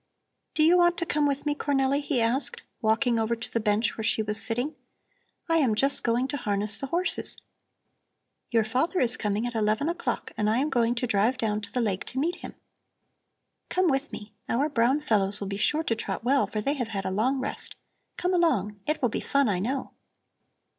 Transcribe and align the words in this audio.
"Do 0.55 0.63
you 0.63 0.77
want 0.79 0.97
to 0.97 1.05
come 1.05 1.27
with 1.27 1.45
me, 1.45 1.53
Cornelli?" 1.53 2.01
he 2.01 2.21
asked, 2.21 2.63
walking 2.81 3.19
over 3.19 3.35
to 3.35 3.51
the 3.53 3.59
bench 3.59 3.95
where 3.95 4.03
she 4.03 4.23
was 4.23 4.41
sitting. 4.41 4.75
"I 5.47 5.57
am 5.57 5.75
just 5.75 6.01
going 6.01 6.27
to 6.29 6.37
harness 6.37 6.79
the 6.79 6.87
horses. 6.87 7.37
Your 8.49 8.63
father 8.63 8.99
is 8.99 9.15
coming 9.15 9.45
at 9.45 9.53
eleven 9.53 9.87
o'clock 9.89 10.31
and 10.35 10.49
I 10.49 10.57
am 10.57 10.71
going 10.71 10.95
to 10.95 11.05
drive 11.05 11.37
down 11.37 11.61
to 11.61 11.71
the 11.71 11.81
lake 11.81 12.03
to 12.05 12.19
meet 12.19 12.37
him. 12.37 12.55
Come 13.69 13.87
with 13.89 14.11
me! 14.11 14.33
Our 14.49 14.69
brown 14.69 15.01
fellows 15.01 15.39
will 15.39 15.47
be 15.47 15.57
sure 15.57 15.83
to 15.83 15.95
trot 15.95 16.23
well, 16.23 16.47
for 16.47 16.61
they 16.61 16.73
have 16.73 16.87
had 16.87 17.05
a 17.05 17.11
long 17.11 17.39
rest. 17.39 17.75
Come 18.17 18.33
along! 18.33 18.79
It 18.87 19.03
will 19.03 19.09
be 19.09 19.21
fun, 19.21 19.47
I 19.47 19.59
know." 19.59 19.91